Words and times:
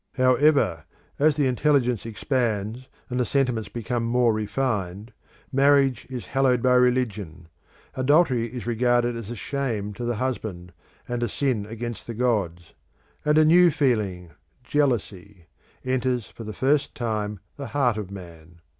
However, 0.15 0.85
as 1.19 1.35
the 1.35 1.45
intelligence 1.45 2.07
expands 2.07 2.87
and 3.07 3.19
the 3.19 3.23
sentiments 3.23 3.69
become 3.69 4.03
more 4.03 4.33
refined, 4.33 5.13
marriage 5.51 6.07
is 6.09 6.25
hallowed 6.25 6.63
by 6.63 6.73
religion; 6.73 7.47
adultery 7.93 8.47
is 8.51 8.65
regarded 8.65 9.15
as 9.15 9.29
a 9.29 9.35
shame 9.35 9.93
to 9.93 10.03
the 10.03 10.15
husband, 10.15 10.73
and 11.07 11.21
a 11.21 11.29
sin 11.29 11.67
against 11.67 12.07
the 12.07 12.15
gods; 12.15 12.73
and 13.23 13.37
a 13.37 13.45
new 13.45 13.69
feeling 13.69 14.31
Jealousy 14.63 15.45
enters 15.85 16.25
for 16.25 16.45
the 16.45 16.51
first 16.51 16.95
time 16.95 17.39
the 17.57 17.67
heart 17.67 17.95
of 17.97 18.09
man. 18.09 18.59